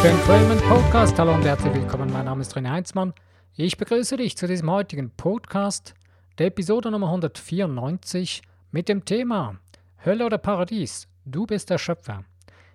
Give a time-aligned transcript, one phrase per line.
[0.00, 1.18] für Entrailment Podcast.
[1.18, 2.12] Hallo und herzlich willkommen.
[2.12, 3.12] Mein Name ist René Heinzmann.
[3.56, 5.94] Ich begrüße dich zu diesem heutigen Podcast,
[6.38, 9.58] der Episode Nummer 194 mit dem Thema
[10.04, 11.08] Hölle oder Paradies.
[11.24, 12.22] Du bist der Schöpfer.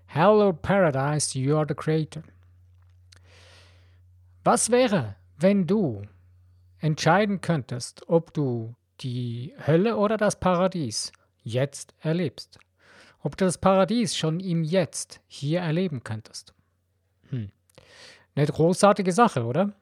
[0.05, 2.23] Hell or Paradise, you are the creator.
[4.43, 6.01] Was wäre, wenn du
[6.79, 12.59] entscheiden könntest, ob du die Hölle oder das Paradies jetzt erlebst?
[13.21, 16.53] Ob du das Paradies schon im Jetzt hier erleben könntest?
[17.33, 17.49] Hm.
[18.35, 19.73] Eine großartige Sache, oder?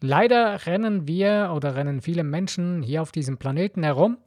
[0.00, 4.18] Leider rennen wir oder rennen viele Menschen hier auf diesem Planeten herum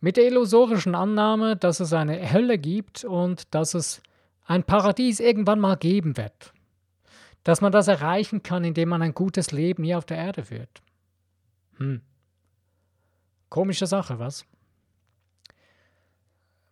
[0.00, 4.02] mit der illusorischen Annahme, dass es eine Hölle gibt und dass es
[4.46, 6.52] ein Paradies irgendwann mal geben wird.
[7.42, 10.82] Dass man das erreichen kann, indem man ein gutes Leben hier auf der Erde führt.
[11.78, 12.02] Hm.
[13.48, 14.44] Komische Sache, was?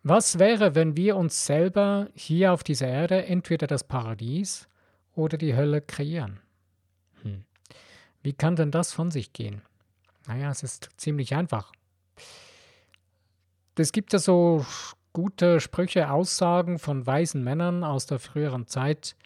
[0.09, 4.69] Was wäre, wenn wir uns selber hier auf dieser Erde entweder das Paradies
[5.15, 6.39] oder die Hölle kreieren?
[7.23, 7.43] Hm.
[8.23, 9.63] Wie kann denn das von sich gehen?
[10.25, 11.73] Naja, es ist ziemlich einfach.
[13.77, 14.65] Es gibt ja so
[15.11, 19.17] gute Sprüche, Aussagen von weisen Männern aus der früheren Zeit.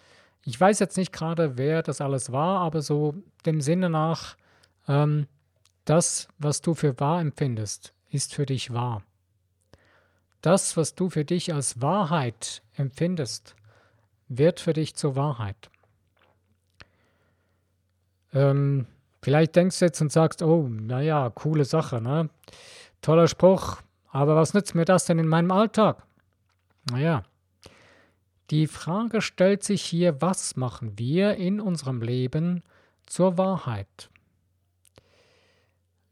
[0.46, 3.14] Ich weiß jetzt nicht gerade, wer das alles war, aber so
[3.46, 4.36] dem Sinne nach,
[4.88, 5.28] ähm,
[5.86, 9.04] das, was du für wahr empfindest, ist für dich wahr.
[10.42, 13.56] Das, was du für dich als Wahrheit empfindest,
[14.28, 15.70] wird für dich zur Wahrheit.
[18.34, 18.88] Ähm,
[19.22, 22.30] vielleicht denkst du jetzt und sagst, oh, naja, coole Sache, ne?
[23.02, 26.04] Toller Spruch, aber was nützt mir das denn in meinem Alltag?
[26.90, 27.24] Naja,
[28.50, 32.64] die Frage stellt sich hier, was machen wir in unserem Leben
[33.06, 34.10] zur Wahrheit?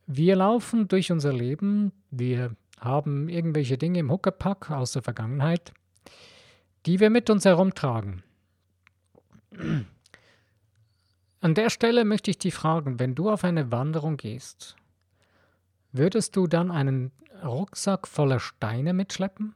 [0.08, 5.73] Wir laufen durch unser Leben, wir haben irgendwelche Dinge im Huckepack aus der Vergangenheit,
[6.86, 8.23] die wir mit uns herumtragen.
[11.42, 14.76] An der Stelle möchte ich dich fragen, wenn du auf eine Wanderung gehst,
[15.92, 17.11] würdest du dann einen
[17.43, 19.55] Rucksack voller Steine mitschleppen?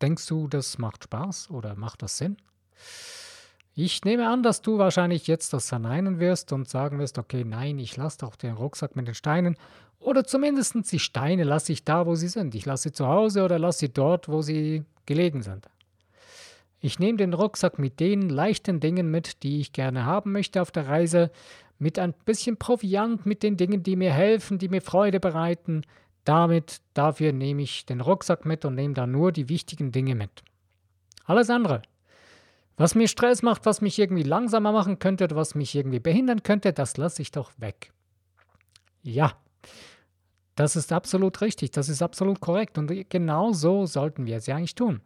[0.00, 2.36] Denkst du, das macht Spaß oder macht das Sinn?
[3.78, 7.78] Ich nehme an, dass du wahrscheinlich jetzt das verneinen wirst und sagen wirst, okay, nein,
[7.78, 9.54] ich lasse doch den Rucksack mit den Steinen
[9.98, 12.54] oder zumindest die Steine lasse ich da, wo sie sind.
[12.54, 15.68] Ich lasse sie zu Hause oder lasse sie dort, wo sie gelegen sind.
[16.80, 20.70] Ich nehme den Rucksack mit den leichten Dingen mit, die ich gerne haben möchte auf
[20.70, 21.30] der Reise,
[21.78, 25.82] mit ein bisschen Proviant, mit den Dingen, die mir helfen, die mir Freude bereiten.
[26.24, 30.42] Damit, dafür nehme ich den Rucksack mit und nehme da nur die wichtigen Dinge mit.
[31.26, 31.82] Alles andere.
[32.76, 36.72] Was mir Stress macht, was mich irgendwie langsamer machen könnte was mich irgendwie behindern könnte,
[36.72, 37.92] das lasse ich doch weg.
[39.02, 39.32] Ja,
[40.56, 44.56] das ist absolut richtig, das ist absolut korrekt und genau so sollten wir es ja
[44.56, 45.00] eigentlich tun.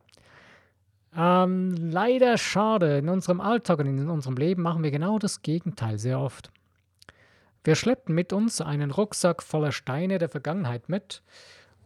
[1.14, 5.98] Ähm, leider schade, in unserem Alltag und in unserem Leben machen wir genau das Gegenteil
[5.98, 6.52] sehr oft.
[7.64, 11.22] Wir schleppen mit uns einen Rucksack voller Steine der Vergangenheit mit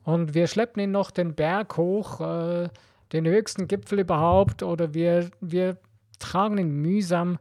[0.04, 2.68] und wir schleppen ihn noch den Berg hoch, äh,
[3.14, 5.78] den höchsten Gipfel überhaupt, oder wir, wir
[6.18, 7.38] tragen ihn mühsam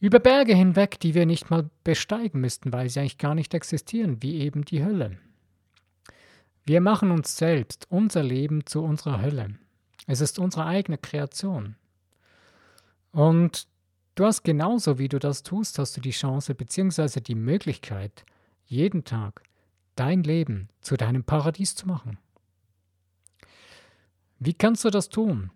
[0.00, 4.22] über Berge hinweg, die wir nicht mal besteigen müssten, weil sie eigentlich gar nicht existieren,
[4.22, 5.18] wie eben die Hölle.
[6.64, 9.58] Wir machen uns selbst, unser Leben zu unserer Hölle.
[10.06, 11.76] Es ist unsere eigene Kreation.
[13.12, 13.66] Und
[14.14, 17.20] du hast genauso, wie du das tust, hast du die Chance bzw.
[17.20, 18.24] die Möglichkeit,
[18.66, 19.42] jeden Tag
[19.96, 22.18] dein Leben zu deinem Paradies zu machen.
[24.44, 25.50] Wie kannst du das tun?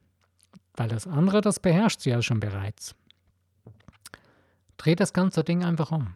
[0.74, 2.94] Weil das andere, das beherrscht du ja schon bereits.
[4.78, 6.14] Dreh das ganze Ding einfach um.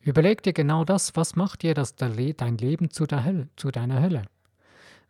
[0.00, 4.22] Überleg dir genau das, was macht dir das dein Leben zu, Hölle, zu deiner Hölle?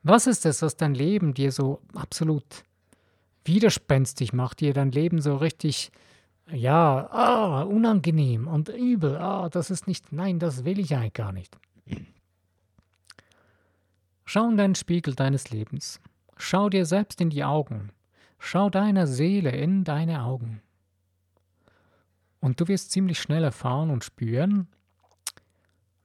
[0.02, 2.64] Was ist es, was dein Leben dir so absolut
[3.44, 5.92] widerspenstig macht, dir dein Leben so richtig,
[6.50, 11.32] ja, ah, unangenehm und übel, ah, das ist nicht, nein, das will ich eigentlich gar
[11.32, 11.56] nicht.
[14.24, 16.00] Schau in deinen Spiegel deines Lebens.
[16.38, 17.90] Schau dir selbst in die Augen.
[18.38, 20.62] Schau deiner Seele in deine Augen.
[22.40, 24.68] Und du wirst ziemlich schnell erfahren und spüren,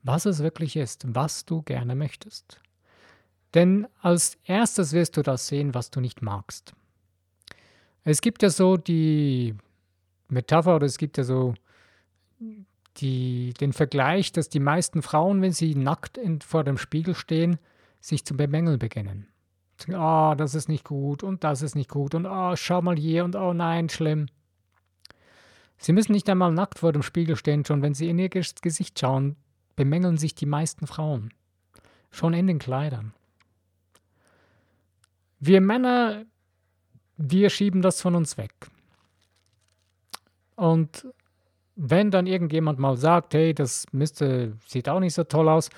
[0.01, 2.59] was es wirklich ist, was du gerne möchtest.
[3.53, 6.73] Denn als erstes wirst du das sehen, was du nicht magst.
[8.03, 9.55] Es gibt ja so die
[10.27, 11.53] Metapher oder es gibt ja so
[12.97, 17.59] die, den Vergleich, dass die meisten Frauen, wenn sie nackt in, vor dem Spiegel stehen,
[18.01, 19.27] sich zu bemängeln beginnen.
[19.91, 22.95] Ah, oh, das ist nicht gut und das ist nicht gut und oh, schau mal
[22.95, 24.27] hier und oh nein, schlimm.
[25.77, 28.99] Sie müssen nicht einmal nackt vor dem Spiegel stehen, schon wenn Sie in Ihr Gesicht
[28.99, 29.35] schauen,
[29.75, 31.33] bemängeln sich die meisten Frauen.
[32.11, 33.13] Schon in den Kleidern.
[35.39, 36.25] Wir Männer
[37.17, 38.53] wir schieben das von uns weg.
[40.55, 41.07] Und
[41.75, 45.69] wenn dann irgendjemand mal sagt, hey, das müsste, sieht auch nicht so toll aus,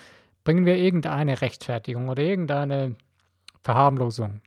[0.44, 2.95] bringen wir irgendeine Rechtfertigung oder irgendeine
[3.66, 4.42] Verharmlosung.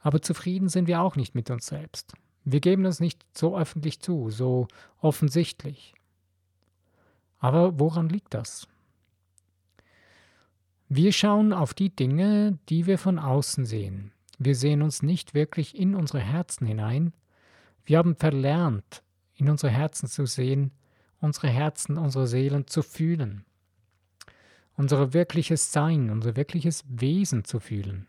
[0.00, 2.14] Aber zufrieden sind wir auch nicht mit uns selbst.
[2.44, 4.66] Wir geben das nicht so öffentlich zu, so
[5.00, 5.94] offensichtlich.
[7.38, 8.66] Aber woran liegt das?
[10.88, 14.12] Wir schauen auf die Dinge, die wir von außen sehen.
[14.38, 17.12] Wir sehen uns nicht wirklich in unsere Herzen hinein.
[17.84, 19.02] Wir haben verlernt,
[19.34, 20.70] in unsere Herzen zu sehen,
[21.20, 23.44] unsere Herzen, unsere Seelen zu fühlen,
[24.76, 28.06] unser wirkliches Sein, unser wirkliches Wesen zu fühlen.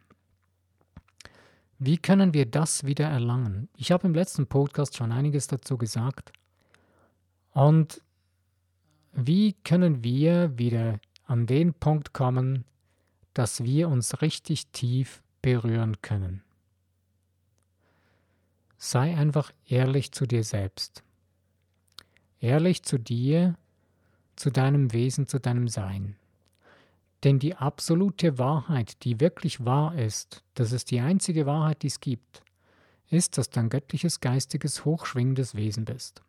[1.78, 3.68] Wie können wir das wieder erlangen?
[3.76, 6.32] Ich habe im letzten Podcast schon einiges dazu gesagt.
[7.52, 8.02] Und
[9.12, 12.64] wie können wir wieder an den Punkt kommen,
[13.34, 16.44] dass wir uns richtig tief berühren können?
[18.78, 21.04] Sei einfach ehrlich zu dir selbst.
[22.40, 23.56] Ehrlich zu dir,
[24.36, 26.16] zu deinem Wesen, zu deinem Sein.
[27.26, 32.00] Denn die absolute Wahrheit, die wirklich wahr ist, das ist die einzige Wahrheit, die es
[32.00, 32.42] gibt,
[33.10, 36.22] ist, dass du ein göttliches, geistiges, hochschwingendes Wesen bist.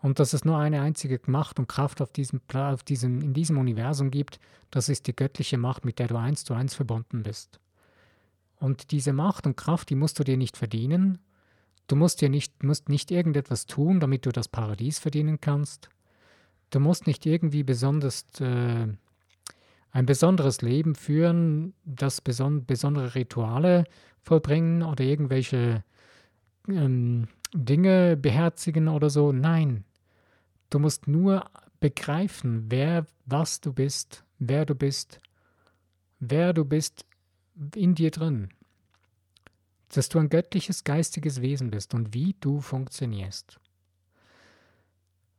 [0.00, 3.56] Und dass es nur eine einzige Macht und Kraft auf diesem, auf diesem, in diesem
[3.56, 4.38] Universum gibt,
[4.70, 7.58] das ist die göttliche Macht, mit der du eins zu eins verbunden bist.
[8.58, 11.18] Und diese Macht und Kraft, die musst du dir nicht verdienen,
[11.88, 15.88] Du musst dir nicht, musst nicht irgendetwas tun, damit du das Paradies verdienen kannst.
[16.70, 18.88] Du musst nicht irgendwie besonders äh,
[19.96, 23.84] ein besonderes Leben führen, das beson besondere Rituale
[24.20, 25.84] vollbringen oder irgendwelche
[26.68, 29.32] ähm, Dinge beherzigen oder so.
[29.32, 29.84] Nein,
[30.68, 31.46] du musst nur
[31.80, 35.20] begreifen, wer, was du bist, wer du bist,
[36.20, 37.06] wer du bist
[37.74, 38.50] in dir drin
[39.88, 43.58] dass du ein göttliches geistiges Wesen bist und wie du funktionierst.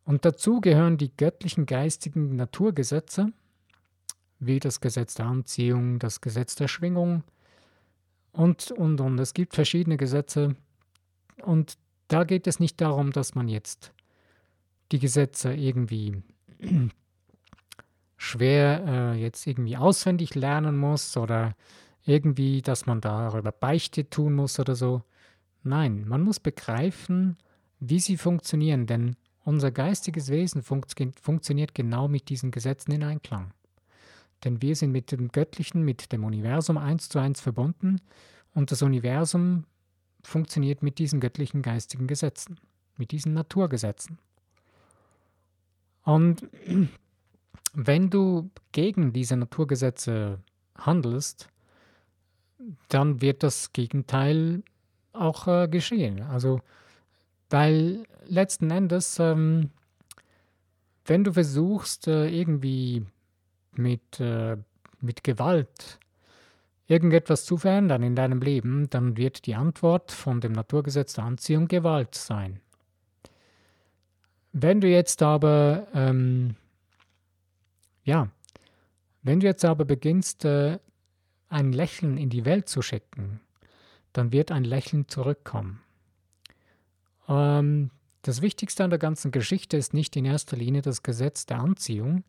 [0.05, 3.33] Und dazu gehören die göttlichen geistigen Naturgesetze,
[4.39, 7.23] wie das Gesetz der Anziehung, das Gesetz der Schwingung
[8.31, 9.19] und, und, und.
[9.19, 10.55] Es gibt verschiedene Gesetze
[11.43, 13.93] und da geht es nicht darum, dass man jetzt
[14.91, 16.21] die Gesetze irgendwie
[18.17, 21.55] schwer äh, jetzt irgendwie auswendig lernen muss oder
[22.05, 25.03] irgendwie, dass man darüber Beichte tun muss oder so.
[25.63, 27.37] Nein, man muss begreifen,
[27.79, 33.53] wie sie funktionieren, denn unser geistiges Wesen funktio funktioniert genau mit diesen Gesetzen in Einklang.
[34.43, 38.01] Denn wir sind mit dem Göttlichen, mit dem Universum eins zu eins verbunden
[38.53, 39.65] und das Universum
[40.23, 42.59] funktioniert mit diesen göttlichen geistigen Gesetzen,
[42.97, 44.19] mit diesen Naturgesetzen.
[46.03, 46.47] Und
[47.73, 50.39] wenn du gegen diese Naturgesetze
[50.77, 51.49] handelst,
[52.89, 54.63] dann wird das Gegenteil
[55.13, 56.21] auch äh, geschehen.
[56.21, 56.61] Also,
[57.49, 59.71] weil letzten Endes, ähm,
[61.05, 63.05] wenn du versuchst, äh, irgendwie
[63.77, 64.57] mit, äh,
[65.01, 65.99] mit Gewalt
[66.87, 71.67] irgendetwas zu verändern in deinem Leben, dann wird die Antwort von dem Naturgesetz der Anziehung
[71.67, 72.61] Gewalt sein.
[74.53, 76.55] Wenn du jetzt aber, ähm,
[78.03, 78.29] ja,
[79.21, 80.79] wenn du jetzt aber beginnst, äh,
[81.49, 83.41] ein Lächeln in die Welt zu schicken,
[84.13, 85.81] dann wird ein Lächeln zurückkommen.
[87.27, 87.91] Ähm,
[88.21, 92.23] das Wichtigste an der ganzen Geschichte ist nicht in erster Linie das Gesetz der Anziehung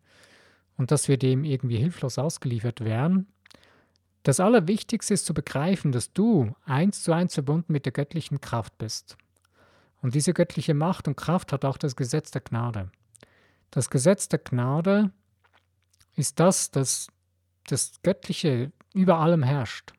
[0.78, 3.26] und dass wir dem irgendwie hilflos ausgeliefert wären.
[4.22, 8.78] Das Allerwichtigste ist zu begreifen, dass du eins zu eins verbunden mit der göttlichen Kraft
[8.78, 9.18] bist.
[10.00, 12.90] Und diese göttliche Macht und Kraft hat auch das Gesetz der Gnade.
[13.70, 15.10] Das Gesetz der Gnade
[16.14, 17.08] ist das, dass
[17.66, 19.92] das göttliche über allem herrscht.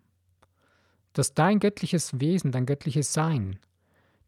[1.13, 3.59] Dass dein göttliches Wesen, dein göttliches Sein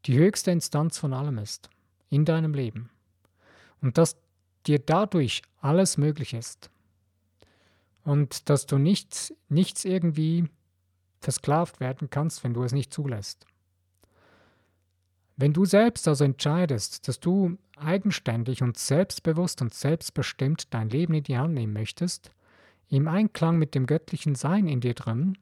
[0.06, 1.70] die höchste Instanz von allem ist
[2.10, 2.90] in deinem Leben.
[3.82, 4.18] Und dass
[4.66, 6.70] dir dadurch alles möglich ist.
[8.04, 10.50] Und dass du nichts, nichts irgendwie
[11.20, 13.46] versklavt werden kannst, wenn du es nicht zulässt.
[15.38, 21.24] Wenn du selbst also entscheidest, dass du eigenständig und selbstbewusst und selbstbestimmt dein Leben in
[21.24, 22.32] die Hand nehmen möchtest,
[22.90, 25.38] im Einklang mit dem göttlichen Sein in dir drin,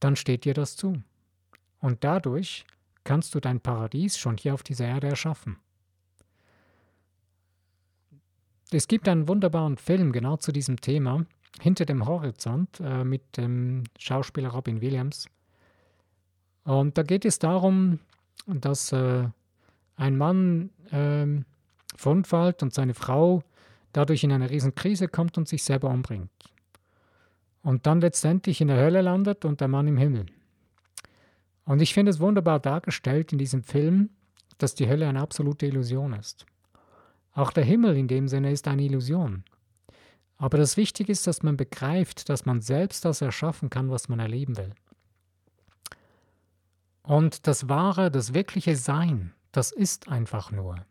[0.00, 1.02] dann steht dir das zu.
[1.80, 2.64] Und dadurch
[3.04, 5.58] kannst du dein Paradies schon hier auf dieser Erde erschaffen.
[8.70, 11.26] Es gibt einen wunderbaren Film genau zu diesem Thema,
[11.60, 15.28] Hinter dem Horizont, äh, mit dem Schauspieler Robin Williams.
[16.64, 18.00] Und da geht es darum,
[18.46, 19.28] dass äh,
[19.96, 21.26] ein Mann äh,
[21.96, 23.42] verunfallt und seine Frau
[23.92, 26.30] dadurch in eine Riesenkrise kommt und sich selber umbringt.
[27.62, 30.26] Und dann letztendlich in der Hölle landet und der Mann im Himmel.
[31.64, 34.10] Und ich finde es wunderbar dargestellt in diesem Film,
[34.58, 36.44] dass die Hölle eine absolute Illusion ist.
[37.34, 39.44] Auch der Himmel in dem Sinne ist eine Illusion.
[40.36, 44.20] Aber das Wichtige ist, dass man begreift, dass man selbst das erschaffen kann, was man
[44.20, 44.74] erleben will.
[47.02, 50.86] Und das wahre, das wirkliche Sein, das ist einfach nur.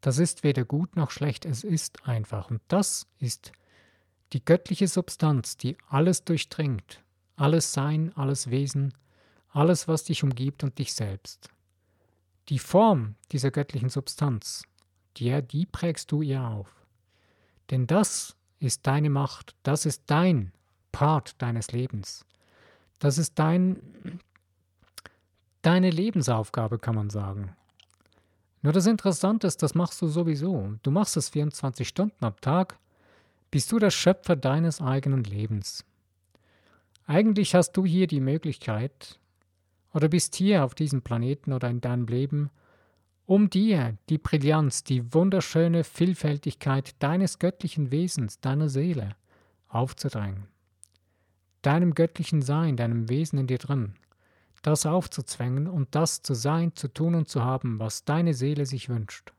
[0.00, 2.50] Das ist weder gut noch schlecht, es ist einfach.
[2.50, 3.52] Und das ist
[4.32, 7.02] die göttliche Substanz, die alles durchdringt,
[7.36, 8.94] alles Sein, alles Wesen,
[9.48, 11.50] alles, was dich umgibt und dich selbst.
[12.48, 14.64] Die Form dieser göttlichen Substanz,
[15.16, 16.74] die, die prägst du ihr auf.
[17.70, 20.52] Denn das ist deine Macht, das ist dein
[20.92, 22.24] Part deines Lebens.
[22.98, 24.20] Das ist dein,
[25.62, 27.56] deine Lebensaufgabe, kann man sagen.
[28.62, 30.74] Nur das Interessante ist, das machst du sowieso.
[30.82, 32.78] Du machst es 24 Stunden am Tag,
[33.50, 35.84] bist du der Schöpfer deines eigenen Lebens.
[37.06, 39.18] Eigentlich hast du hier die Möglichkeit,
[39.92, 42.50] oder bist hier auf diesem Planeten oder in deinem Leben,
[43.26, 49.16] um dir die Brillanz, die wunderschöne Vielfältigkeit deines göttlichen Wesens, deiner Seele
[49.68, 50.48] aufzudrängen.
[51.62, 53.94] Deinem göttlichen Sein, deinem Wesen in dir drin,
[54.62, 58.88] das aufzuzwängen und das zu sein, zu tun und zu haben, was deine Seele sich
[58.88, 59.32] wünscht.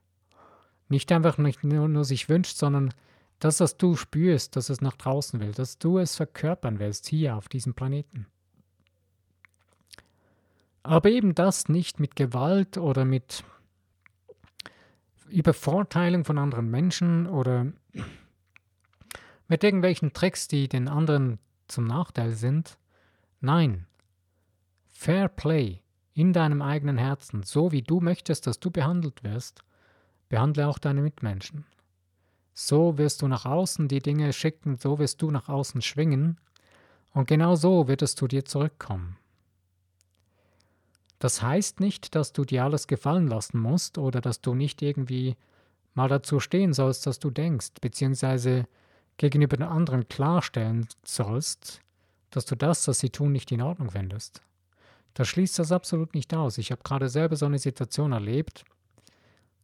[0.90, 2.94] Nicht einfach nicht nur, nur sich wünscht, sondern
[3.40, 7.36] das, was du spürst, dass es nach draußen will, dass du es verkörpern willst hier
[7.36, 8.28] auf diesem Planeten.
[10.82, 13.44] Aber eben das nicht mit Gewalt oder mit
[15.34, 17.68] Übervorteilung von anderen Menschen oder
[19.48, 22.78] mit irgendwelchen Tricks, die den anderen zum Nachteil sind.
[23.42, 23.88] Nein,
[24.92, 25.82] Fair Play
[26.14, 29.64] in deinem eigenen Herzen, so wie du möchtest, dass du behandelt wirst,
[30.30, 31.66] behandle auch deine Mitmenschen.
[32.54, 36.40] So wirst du nach außen die Dinge schicken, so wirst du nach außen schwingen,
[37.14, 39.18] und genau so wird es zu dir zurückkommen.
[41.24, 45.38] Das heißt nicht, dass du dir alles gefallen lassen musst oder dass du nicht irgendwie
[45.94, 48.68] mal dazu stehen sollst, dass du denkst, beziehungsweise
[49.16, 51.80] gegenüber den anderen klarstellen sollst,
[52.30, 54.42] dass du das, was sie tun, nicht in Ordnung findest.
[55.14, 56.58] Das schließt das absolut nicht aus.
[56.58, 58.66] Ich habe gerade selber so eine Situation erlebt,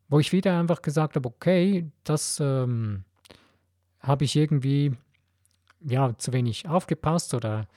[0.07, 3.03] wo ich wieder einfach gesagt habe, okay, das ähm,
[3.99, 4.93] habe ich irgendwie
[5.81, 7.67] ja zu wenig aufgepasst oder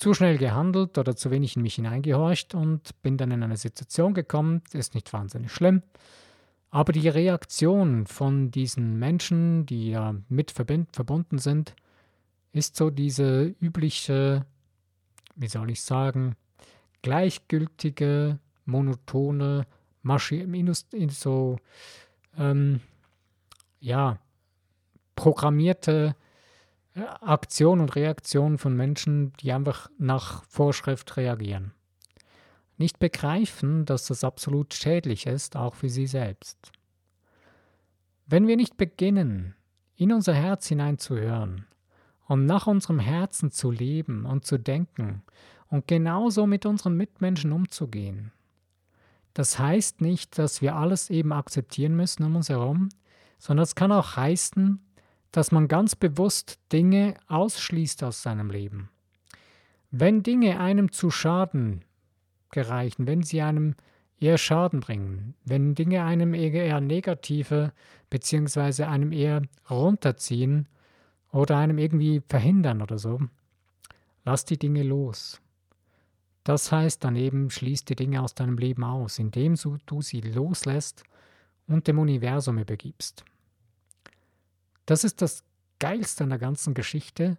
[0.00, 4.14] zu schnell gehandelt oder zu wenig in mich hineingehorcht und bin dann in eine Situation
[4.14, 5.82] gekommen, ist nicht wahnsinnig schlimm.
[6.70, 11.74] Aber die Reaktion von diesen Menschen, die ja mit verbunden sind,
[12.52, 14.46] ist so diese übliche,
[15.36, 16.36] wie soll ich sagen,
[17.02, 19.66] gleichgültige, monotone,
[20.02, 20.40] Maschi
[21.10, 21.58] so,
[22.38, 22.80] ähm,
[23.80, 24.18] ja,
[25.14, 26.14] programmierte
[26.94, 31.72] Aktion und Reaktion von Menschen, die einfach nach Vorschrift reagieren.
[32.78, 36.72] Nicht begreifen, dass das absolut schädlich ist, auch für sie selbst.
[38.26, 39.54] Wenn wir nicht beginnen,
[39.96, 41.66] in unser Herz hineinzuhören
[42.26, 45.22] und nach unserem Herzen zu leben und zu denken
[45.68, 48.32] und genauso mit unseren Mitmenschen umzugehen,
[49.34, 52.88] das heißt nicht, dass wir alles eben akzeptieren müssen um uns herum,
[53.38, 54.80] sondern es kann auch heißen,
[55.32, 58.90] dass man ganz bewusst Dinge ausschließt aus seinem Leben.
[59.90, 61.84] Wenn Dinge einem zu Schaden
[62.50, 63.74] gereichen, wenn sie einem
[64.18, 67.72] eher Schaden bringen, wenn Dinge einem eher negative
[68.10, 70.68] beziehungsweise einem eher runterziehen
[71.32, 73.20] oder einem irgendwie verhindern oder so,
[74.24, 75.40] lass die Dinge los.
[76.44, 79.54] Das heißt dann eben, schließ die Dinge aus deinem Leben aus, indem
[79.86, 81.04] du sie loslässt
[81.66, 83.24] und dem Universum übergibst.
[84.90, 85.44] Das ist das
[85.78, 87.38] Geilste an der ganzen Geschichte,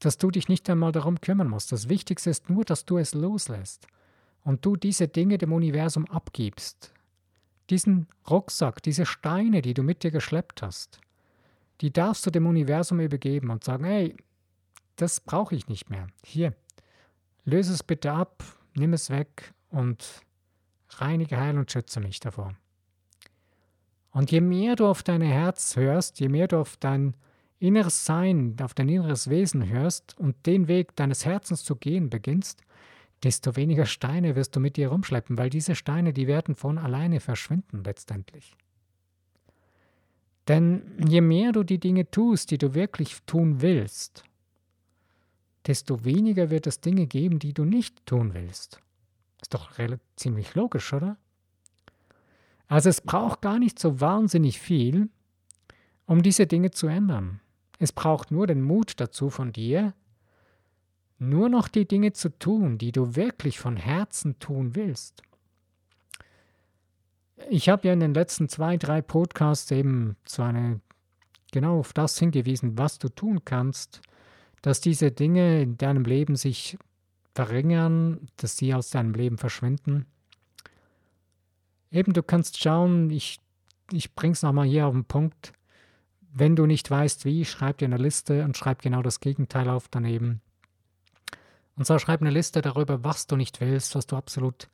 [0.00, 1.72] dass du dich nicht einmal darum kümmern musst.
[1.72, 3.86] Das Wichtigste ist nur, dass du es loslässt
[4.44, 6.92] und du diese Dinge dem Universum abgibst.
[7.70, 11.00] Diesen Rucksack, diese Steine, die du mit dir geschleppt hast,
[11.80, 14.14] die darfst du dem Universum übergeben und sagen, hey,
[14.96, 16.06] das brauche ich nicht mehr.
[16.22, 16.54] Hier,
[17.46, 20.20] löse es bitte ab, nimm es weg und
[20.90, 22.54] reinige, heil und schütze mich davor.
[24.12, 27.14] Und je mehr du auf dein Herz hörst, je mehr du auf dein
[27.58, 32.62] inneres Sein, auf dein inneres Wesen hörst und den Weg deines Herzens zu gehen beginnst,
[33.22, 37.20] desto weniger Steine wirst du mit dir rumschleppen, weil diese Steine, die werden von alleine
[37.20, 38.56] verschwinden letztendlich.
[40.48, 44.24] Denn je mehr du die Dinge tust, die du wirklich tun willst,
[45.66, 48.80] desto weniger wird es Dinge geben, die du nicht tun willst.
[49.42, 49.70] Ist doch
[50.16, 51.18] ziemlich logisch, oder?
[52.70, 55.08] Also es braucht gar nicht so wahnsinnig viel,
[56.06, 57.40] um diese Dinge zu ändern.
[57.80, 59.92] Es braucht nur den Mut dazu von dir,
[61.18, 65.22] nur noch die Dinge zu tun, die du wirklich von Herzen tun willst.
[67.48, 70.80] Ich habe ja in den letzten zwei, drei Podcasts eben so eine,
[71.50, 74.00] genau auf das hingewiesen, was du tun kannst,
[74.62, 76.78] dass diese Dinge in deinem Leben sich
[77.34, 80.06] verringern, dass sie aus deinem Leben verschwinden.
[81.90, 83.40] Eben, du kannst schauen, ich,
[83.92, 85.52] ich bringe es nochmal hier auf den Punkt.
[86.32, 89.88] Wenn du nicht weißt, wie, schreib dir eine Liste und schreib genau das Gegenteil auf
[89.88, 90.40] daneben.
[91.74, 94.68] Und so schreib eine Liste darüber, was du nicht willst, was du absolut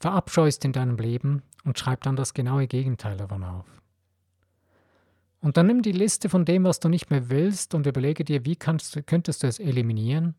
[0.00, 3.66] verabscheust in deinem Leben und schreib dann das genaue Gegenteil davon auf.
[5.40, 8.44] Und dann nimm die Liste von dem, was du nicht mehr willst und überlege dir,
[8.44, 10.34] wie kannst, könntest du es eliminieren?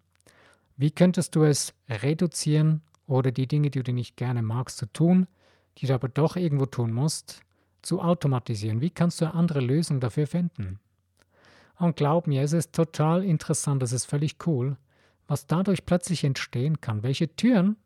[0.77, 5.27] Wie könntest du es reduzieren oder die Dinge, die du nicht gerne magst, zu tun,
[5.77, 7.41] die du aber doch irgendwo tun musst,
[7.81, 8.81] zu automatisieren?
[8.81, 10.79] Wie kannst du eine andere Lösung dafür finden?
[11.77, 14.77] Und glaub mir, es ist total interessant, es ist völlig cool,
[15.27, 17.77] was dadurch plötzlich entstehen kann, welche Türen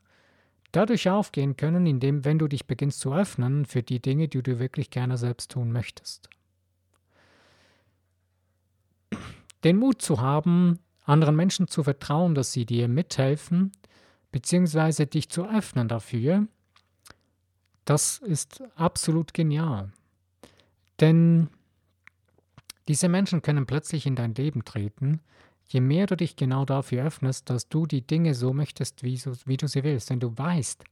[0.73, 4.59] dadurch aufgehen können, indem, wenn du dich beginnst zu öffnen für die Dinge, die du
[4.59, 6.29] wirklich gerne selbst tun möchtest.
[9.63, 13.71] Den Mut zu haben, anderen Menschen zu vertrauen, dass sie dir mithelfen,
[14.31, 16.47] beziehungsweise dich zu öffnen dafür,
[17.85, 19.91] das ist absolut genial.
[20.99, 21.49] Denn
[22.87, 25.21] diese Menschen können plötzlich in dein Leben treten,
[25.67, 29.33] je mehr du dich genau dafür öffnest, dass du die Dinge so möchtest, wie, so,
[29.45, 30.09] wie du sie willst.
[30.09, 30.83] Denn du weißt,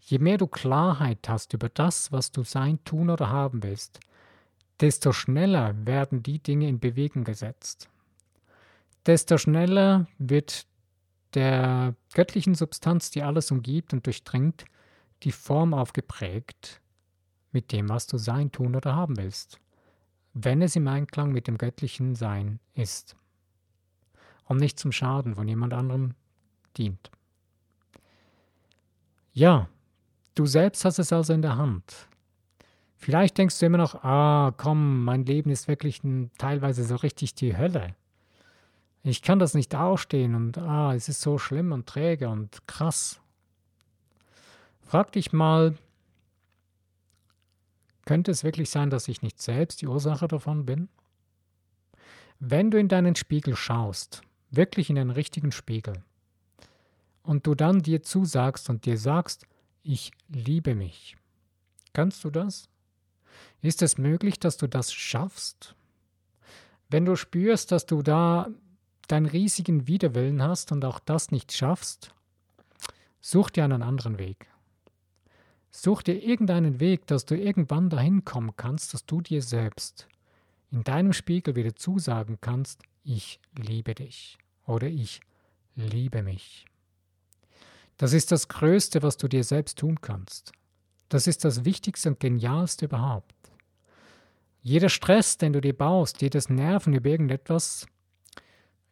[0.00, 4.00] je mehr du Klarheit hast über das, was du sein, tun oder haben willst,
[4.80, 7.88] desto schneller werden die Dinge in Bewegung gesetzt.
[9.06, 10.66] Desto schneller wird
[11.34, 14.64] der göttlichen Substanz, die alles umgibt und durchdringt,
[15.22, 16.80] die Form aufgeprägt
[17.52, 19.60] mit dem, was du sein, tun oder haben willst,
[20.34, 23.16] wenn es im Einklang mit dem göttlichen Sein ist
[24.44, 26.14] und nicht zum Schaden von jemand anderem
[26.76, 27.10] dient.
[29.32, 29.68] Ja,
[30.34, 32.08] du selbst hast es also in der Hand.
[32.96, 37.34] Vielleicht denkst du immer noch, ah, komm, mein Leben ist wirklich ein, teilweise so richtig
[37.34, 37.96] die Hölle.
[39.02, 43.21] Ich kann das nicht ausstehen und ah, es ist so schlimm und träge und krass.
[44.82, 45.76] Frag dich mal,
[48.04, 50.88] könnte es wirklich sein, dass ich nicht selbst die Ursache davon bin?
[52.40, 56.02] Wenn du in deinen Spiegel schaust, wirklich in den richtigen Spiegel,
[57.22, 59.46] und du dann dir zusagst und dir sagst,
[59.82, 61.16] ich liebe mich,
[61.92, 62.68] kannst du das?
[63.60, 65.74] Ist es möglich, dass du das schaffst?
[66.88, 68.48] Wenn du spürst, dass du da
[69.08, 72.12] deinen riesigen Widerwillen hast und auch das nicht schaffst,
[73.20, 74.48] such dir einen anderen Weg.
[75.74, 80.06] Such dir irgendeinen Weg, dass du irgendwann dahin kommen kannst, dass du dir selbst
[80.70, 85.20] in deinem Spiegel wieder zusagen kannst, ich liebe dich oder ich
[85.74, 86.66] liebe mich.
[87.96, 90.52] Das ist das Größte, was du dir selbst tun kannst.
[91.08, 93.34] Das ist das Wichtigste und Genialste überhaupt.
[94.62, 97.86] Jeder Stress, den du dir baust, jedes Nerven über irgendetwas,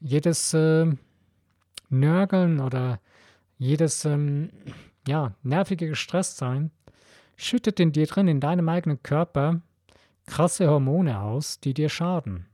[0.01, 0.87] jedes äh,
[1.91, 3.01] Nörgeln oder
[3.59, 4.51] jedes ähm,
[5.11, 6.71] ja, nervige Gestresstsein
[7.37, 9.61] schüttet in dir drin, in deinem eigenen Körper,
[10.27, 12.47] krasse Hormone aus, die dir schaden,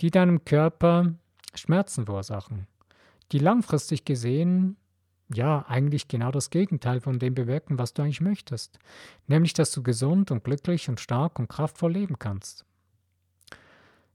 [0.00, 1.12] die deinem Körper
[1.54, 2.68] Schmerzen verursachen,
[3.32, 4.76] die langfristig gesehen
[5.34, 8.78] ja eigentlich genau das Gegenteil von dem bewirken, was du eigentlich möchtest,
[9.26, 12.64] nämlich dass du gesund und glücklich und stark und kraftvoll leben kannst.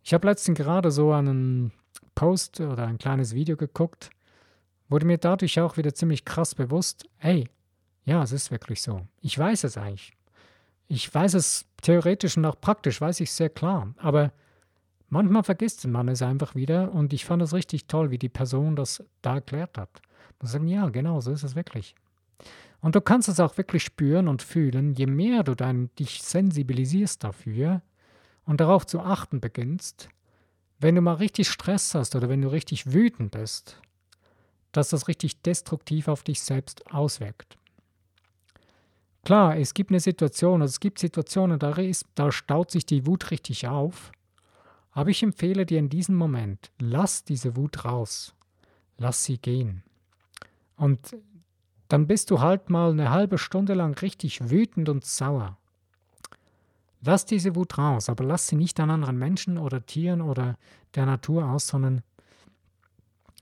[0.04, 1.74] Ich habe letztens gerade so einen
[2.16, 4.10] Post oder ein kleines Video geguckt,
[4.88, 7.50] wurde mir dadurch auch wieder ziemlich krass bewusst, hey,
[8.08, 9.06] ja, es ist wirklich so.
[9.20, 10.14] Ich weiß es eigentlich.
[10.88, 13.94] Ich weiß es theoretisch und auch praktisch, weiß ich sehr klar.
[13.98, 14.32] Aber
[15.10, 18.78] manchmal vergisst man es einfach wieder und ich fand es richtig toll, wie die Person
[18.78, 20.02] das da erklärt hat.
[20.40, 21.96] Man sagt, ja, genau, so ist es wirklich.
[22.80, 27.26] Und du kannst es auch wirklich spüren und fühlen, je mehr du dann dich sensibilisierst
[27.26, 27.82] dafür
[28.46, 30.08] und darauf zu achten beginnst,
[30.80, 33.82] wenn du mal richtig Stress hast oder wenn du richtig wütend bist,
[34.72, 37.58] dass das richtig destruktiv auf dich selbst auswirkt.
[39.28, 43.06] Klar, es gibt eine Situation, also es gibt Situationen, da, ist, da staut sich die
[43.06, 44.14] Wut richtig auf.
[44.94, 48.34] Aber ich empfehle dir in diesem Moment, lass diese Wut raus.
[48.98, 49.84] Lass sie gehen.
[50.78, 51.18] Und
[51.90, 55.58] dann bist du halt mal eine halbe Stunde lang richtig wütend und sauer.
[57.02, 60.58] Lass diese Wut raus, aber lass sie nicht an anderen Menschen oder Tieren oder
[60.96, 62.02] der Natur aus, sondern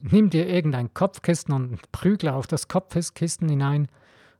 [0.02, 3.88] nimm dir irgendein Kopfkissen und prügle auf das Kopfkissen hinein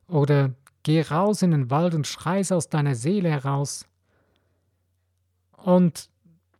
[0.08, 0.52] oder
[0.86, 3.86] Geh raus in den Wald und schreis aus deiner Seele heraus.
[5.56, 6.08] Und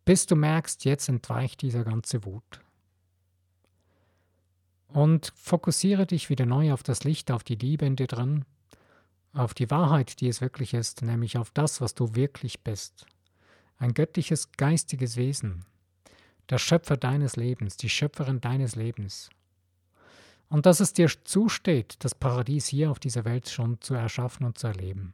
[0.04, 2.60] bis du merkst, jetzt entweicht dieser ganze Wut.
[4.88, 8.44] Und fokussiere dich wieder neu auf das Licht, auf die Liebe in dir drin,
[9.32, 13.06] auf die Wahrheit, die es wirklich ist, nämlich auf das, was du wirklich bist.
[13.78, 15.64] Ein göttliches, geistiges Wesen,
[16.50, 19.30] der Schöpfer deines Lebens, die Schöpferin deines Lebens.
[20.48, 24.58] Und dass es dir zusteht, das Paradies hier auf dieser Welt schon zu erschaffen und
[24.58, 25.12] zu erleben.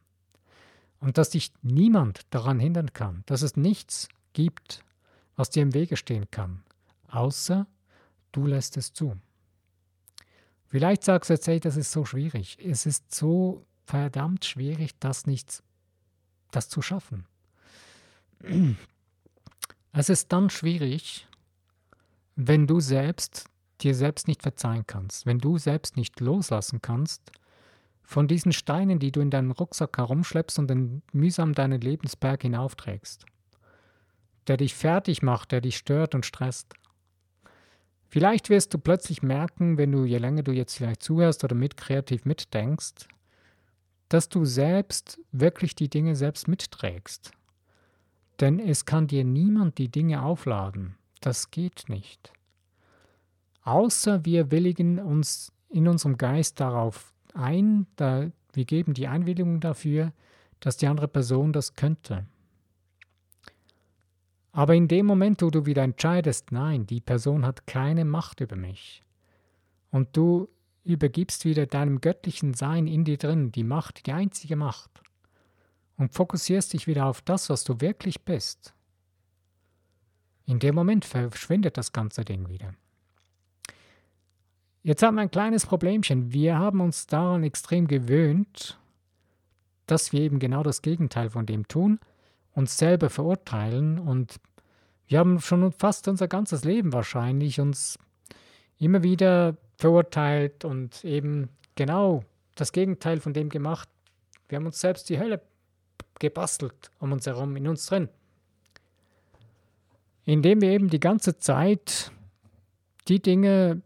[1.01, 4.85] Und dass dich niemand daran hindern kann, dass es nichts gibt,
[5.37, 6.63] was dir im Wege stehen kann,
[7.09, 7.67] außer
[8.33, 9.17] du lässt es zu.
[10.69, 12.59] Vielleicht sagst du jetzt, hey, das ist so schwierig.
[12.63, 15.63] Es ist so verdammt schwierig, das nicht,
[16.51, 17.27] das zu schaffen.
[19.93, 21.27] Es ist dann schwierig,
[22.37, 23.51] wenn du selbst
[23.83, 27.33] dir selbst nicht verzeihen kannst, wenn du selbst nicht loslassen kannst
[28.03, 33.25] von diesen Steinen, die du in deinem Rucksack herumschleppst und den mühsam deinen Lebensberg hinaufträgst,
[34.47, 36.75] der dich fertig macht, der dich stört und stresst.
[38.09, 41.77] Vielleicht wirst du plötzlich merken, wenn du, je länger du jetzt vielleicht zuhörst oder mit
[41.77, 43.09] kreativ mitdenkst,
[44.11, 47.31] dass du selbst wirklich die Dinge selbst mitträgst.
[48.41, 50.97] Denn es kann dir niemand die Dinge aufladen.
[51.21, 52.33] Das geht nicht.
[53.63, 60.13] Außer wir willigen uns in unserem Geist darauf ein, da wir geben die Einwilligung dafür,
[60.61, 62.27] dass die andere Person das könnte.
[64.53, 68.57] Aber in dem Moment, wo du wieder entscheidest, nein, die Person hat keine Macht über
[68.57, 69.03] mich,
[69.91, 70.49] und du
[70.85, 74.91] übergibst wieder deinem göttlichen Sein in dir drin die Macht, die einzige Macht,
[75.97, 78.75] und fokussierst dich wieder auf das, was du wirklich bist,
[80.45, 82.75] in dem Moment verschwindet das ganze Ding wieder.
[84.85, 86.33] Jetzt haben wir ein kleines Problemchen.
[86.33, 88.79] Wir haben uns daran extrem gewöhnt,
[89.87, 92.01] dass wir eben genau das Gegenteil von dem tun,
[92.53, 94.41] uns selber verurteilen und
[95.07, 97.99] wir haben schon fast unser ganzes Leben wahrscheinlich uns
[98.79, 103.89] immer wieder verurteilt und eben genau das Gegenteil von dem gemacht.
[104.49, 105.41] Wir haben uns selbst die Hölle
[106.19, 108.09] gebastelt um uns herum, in uns drin.
[110.25, 112.11] Indem wir eben die ganze Zeit
[113.09, 113.83] die Dinge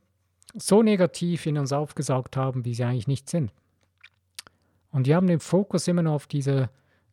[0.58, 3.52] so negativ in uns aufgesaugt haben, wie sie eigentlich nicht sind.
[4.90, 6.70] Und wir haben den Fokus immer nur auf diese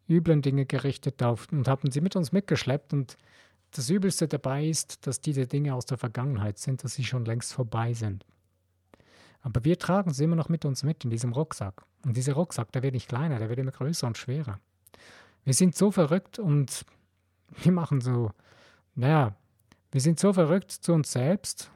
[0.08, 2.93] üblen Dinge gerichtet auf, und haben sie mit uns mitgeschleppt.
[2.93, 3.17] Und
[3.71, 7.53] das Übelste dabei ist, dass diese Dinge aus der Vergangenheit sind, dass sie schon längst
[7.53, 8.25] vorbei sind.
[9.41, 11.84] Aber wir tragen sie immer noch mit uns mit in diesem Rucksack.
[12.06, 14.60] Und dieser Rucksack, der wird nicht kleiner, der wird immer größer und schwerer.
[15.43, 16.86] Wir sind so verrückt und
[17.63, 18.32] wir machen so,
[18.95, 19.36] naja,
[19.91, 21.69] wir sind so verrückt zu uns selbst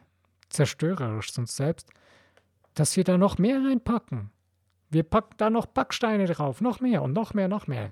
[0.50, 1.90] zerstörerisch uns selbst,
[2.74, 4.32] dass wir da noch mehr reinpacken.
[4.90, 7.92] Wir packen da noch Backsteine drauf, noch mehr und noch mehr, noch mehr.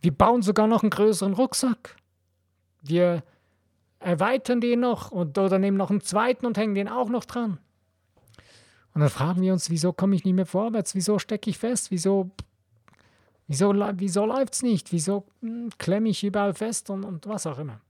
[0.00, 1.96] Wir bauen sogar noch einen größeren Rucksack.
[2.82, 3.22] Wir
[3.98, 7.58] erweitern den noch und, oder nehmen noch einen zweiten und hängen den auch noch dran.
[8.94, 10.94] Und dann fragen wir uns, wieso komme ich nicht mehr vorwärts?
[10.94, 11.90] Wieso stecke ich fest?
[11.90, 12.30] Wieso,
[13.46, 14.92] wieso, wieso läuft es nicht?
[14.92, 17.80] Wieso hm, klemme ich überall fest und, und was auch immer?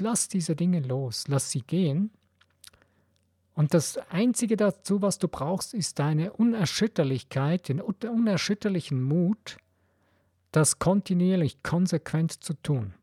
[0.00, 2.10] Lass diese Dinge los, lass sie gehen.
[3.54, 9.56] Und das Einzige dazu, was du brauchst, ist deine Unerschütterlichkeit, den unerschütterlichen Mut,
[10.52, 12.94] das kontinuierlich, konsequent zu tun.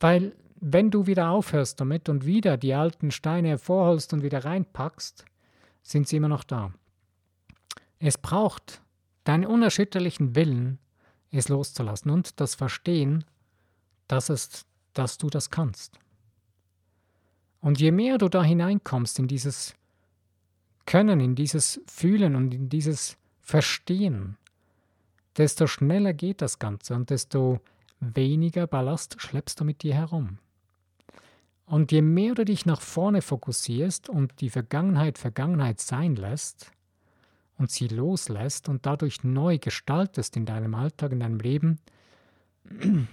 [0.00, 5.24] Weil wenn du wieder aufhörst damit und wieder die alten Steine hervorholst und wieder reinpackst,
[5.82, 6.72] sind sie immer noch da.
[7.98, 8.82] Es braucht
[9.24, 10.78] deinen unerschütterlichen Willen,
[11.30, 13.24] es loszulassen und das Verstehen,
[14.06, 14.64] dass es
[14.98, 15.98] dass du das kannst.
[17.60, 19.74] Und je mehr du da hineinkommst in dieses
[20.86, 24.36] Können, in dieses Fühlen und in dieses Verstehen,
[25.36, 27.60] desto schneller geht das Ganze und desto
[28.00, 30.38] weniger Ballast schleppst du mit dir herum.
[31.66, 36.72] Und je mehr du dich nach vorne fokussierst und die Vergangenheit Vergangenheit sein lässt
[37.58, 41.78] und sie loslässt und dadurch neu gestaltest in deinem Alltag, in deinem Leben,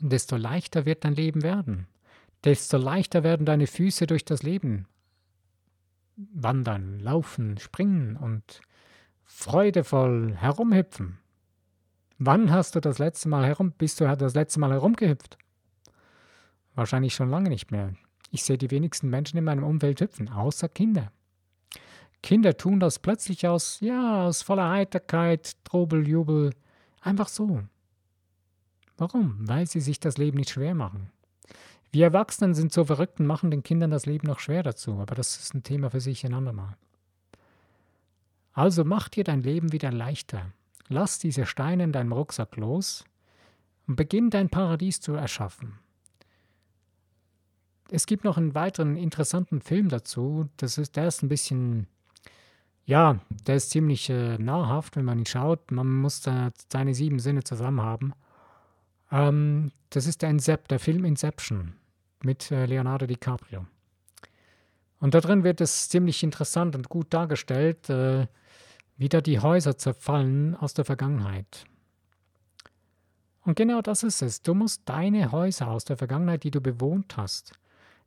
[0.00, 1.86] desto leichter wird dein Leben werden.
[2.44, 4.86] Desto leichter werden deine Füße durch das Leben
[6.32, 8.60] wandern, laufen, springen und
[9.24, 11.18] freudevoll herumhüpfen.
[12.18, 15.38] Wann hast du das letzte Mal herum, bist du das letzte Mal herumgehüpft?
[16.74, 17.94] Wahrscheinlich schon lange nicht mehr.
[18.30, 21.10] Ich sehe die wenigsten Menschen in meinem Umfeld hüpfen, außer Kinder.
[22.22, 26.52] Kinder tun das plötzlich aus, ja, aus voller Heiterkeit, Trubel, Jubel,
[27.00, 27.62] einfach so.
[29.00, 29.48] Warum?
[29.48, 31.10] Weil sie sich das Leben nicht schwer machen.
[31.90, 35.14] Wir Erwachsenen sind so verrückt und machen den Kindern das Leben noch schwer dazu, aber
[35.14, 36.76] das ist ein Thema für sich ein andermal.
[38.52, 40.52] Also mach dir dein Leben wieder leichter.
[40.88, 43.04] Lass diese Steine in deinem Rucksack los
[43.86, 45.78] und beginn dein Paradies zu erschaffen.
[47.90, 50.50] es gibt noch einen weiteren interessanten Film dazu.
[50.58, 51.86] Das ist, der ist ein bisschen,
[52.84, 55.70] ja, der ist ziemlich äh, nahrhaft, wenn man ihn schaut.
[55.70, 58.12] Man muss da seine sieben Sinne zusammen haben.
[59.10, 61.74] Ähm, das ist der, Incep der Film Inception
[62.22, 63.66] mit äh, Leonardo DiCaprio.
[65.00, 68.26] Und da drin wird es ziemlich interessant und gut dargestellt, äh,
[68.96, 71.64] wie da die Häuser zerfallen aus der Vergangenheit.
[73.42, 74.42] Und genau das ist es.
[74.42, 77.58] Du musst deine Häuser aus der Vergangenheit, die du bewohnt hast,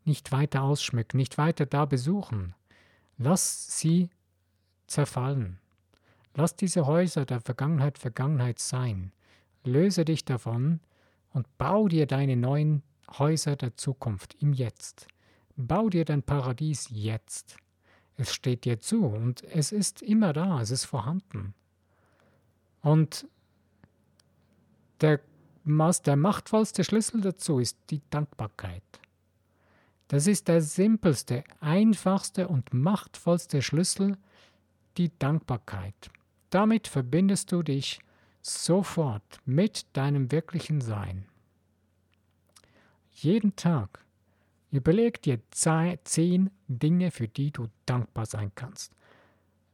[0.06, 2.54] nicht weiter ausschmücken, nicht weiter da besuchen.
[3.18, 4.10] Lass sie
[4.86, 5.58] zerfallen.
[6.36, 9.12] Lass diese Häuser der Vergangenheit Vergangenheit sein.
[9.64, 10.80] Löse dich davon
[11.34, 12.84] und bau dir deine neuen
[13.18, 15.08] Häuser der Zukunft im Jetzt.
[15.56, 17.58] Bau dir dein Paradies jetzt.
[18.16, 21.54] Es steht dir zu und es ist immer da, es ist vorhanden.
[22.82, 23.28] Und
[25.02, 25.20] der,
[25.66, 28.84] der machtvollste Schlüssel dazu ist die Dankbarkeit.
[30.08, 34.18] Das ist der simpelste, einfachste und machtvollste Schlüssel,
[34.98, 36.12] die Dankbarkeit.
[36.52, 38.00] Damit verbindest du dich
[38.44, 41.26] sofort mit deinem wirklichen Sein.
[43.12, 44.04] Jeden Tag
[44.72, 48.92] überleg dir zehn Dinge, für die du dankbar sein kannst.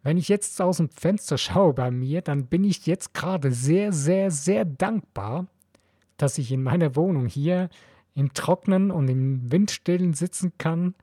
[0.03, 3.91] Wenn ich jetzt aus dem Fenster schaue bei mir, dann bin ich jetzt gerade sehr,
[3.91, 5.47] sehr, sehr dankbar,
[6.17, 7.69] dass ich in meiner Wohnung hier
[8.13, 10.93] im Trocknen und im Windstillen sitzen kann,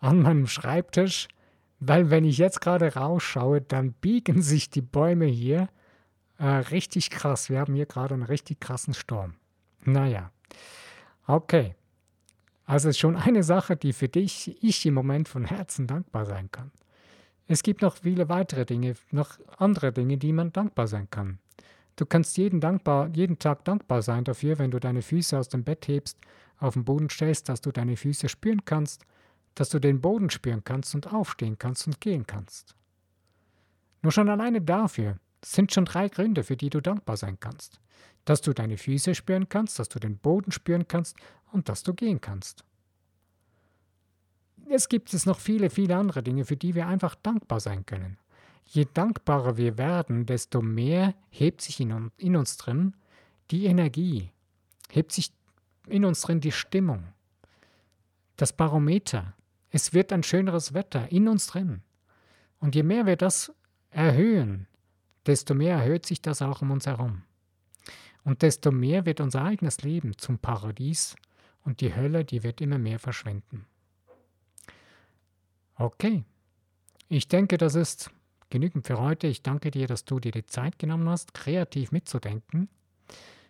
[0.00, 1.28] an meinem Schreibtisch,
[1.78, 5.68] weil wenn ich jetzt gerade rausschaue, dann biegen sich die Bäume hier
[6.42, 7.50] äh, richtig krass.
[7.50, 9.34] Wir haben hier gerade einen richtig krassen Sturm.
[9.84, 10.32] Naja,
[11.28, 11.76] okay.
[12.64, 16.50] Also ist schon eine Sache, die für dich ich im Moment von Herzen dankbar sein
[16.50, 16.72] kann.
[17.46, 21.38] Es gibt noch viele weitere Dinge, noch andere Dinge, die man dankbar sein kann.
[21.94, 25.62] Du kannst jeden, dankbar, jeden Tag dankbar sein dafür, wenn du deine Füße aus dem
[25.62, 26.18] Bett hebst,
[26.58, 29.04] auf den Boden stellst, dass du deine Füße spüren kannst,
[29.54, 32.74] dass du den Boden spüren kannst und aufstehen kannst und gehen kannst.
[34.00, 37.80] Nur schon alleine dafür sind schon drei Gründe, für die du dankbar sein kannst.
[38.24, 41.16] Dass du deine Füße spüren kannst, dass du den Boden spüren kannst
[41.50, 42.64] und dass du gehen kannst.
[44.68, 48.18] Es gibt es noch viele, viele andere Dinge, für die wir einfach dankbar sein können.
[48.64, 52.94] Je dankbarer wir werden, desto mehr hebt sich in, in uns drin
[53.50, 54.30] die Energie,
[54.88, 55.32] hebt sich
[55.86, 57.04] in uns drin die Stimmung,
[58.36, 59.34] das Barometer.
[59.70, 61.82] Es wird ein schöneres Wetter in uns drin.
[62.60, 63.52] Und je mehr wir das
[63.90, 64.68] erhöhen,
[65.26, 67.22] desto mehr erhöht sich das auch um uns herum.
[68.24, 71.16] Und desto mehr wird unser eigenes Leben zum Paradies
[71.64, 73.66] und die Hölle, die wird immer mehr verschwinden.
[75.74, 76.24] Okay,
[77.08, 78.10] ich denke, das ist
[78.50, 79.26] genügend für heute.
[79.26, 82.68] Ich danke dir, dass du dir die Zeit genommen hast, kreativ mitzudenken.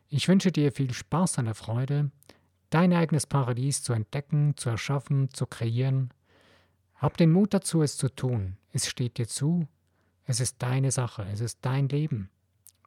[0.09, 2.11] Ich wünsche dir viel Spaß der Freude,
[2.71, 6.13] dein eigenes Paradies zu entdecken, zu erschaffen, zu kreieren.
[6.97, 8.57] Hab den Mut dazu, es zu tun.
[8.73, 9.67] Es steht dir zu.
[10.25, 11.27] Es ist deine Sache.
[11.33, 12.31] Es ist dein Leben.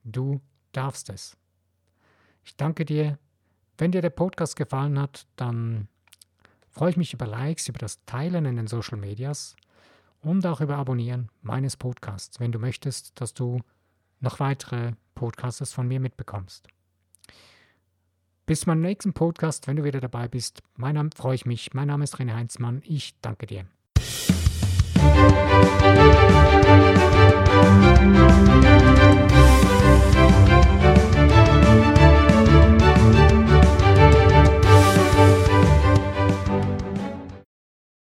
[0.04, 1.38] Du darfst es.
[2.43, 3.17] Ich danke dir.
[3.78, 5.88] Wenn dir der Podcast gefallen hat, dann
[6.69, 9.56] freue ich mich über Likes, über das Teilen in den Social Medias
[10.21, 13.62] und auch über Abonnieren meines Podcasts, wenn du möchtest, dass du
[14.21, 16.67] noch weitere Podcasts von mir mitbekommst.
[18.45, 20.62] Bis zum nächsten Podcast, wenn du wieder dabei bist.
[20.76, 21.74] Mein Name freue ich mich.
[21.74, 22.82] Mein Name ist René Heinzmann.
[22.86, 23.65] Ich danke dir.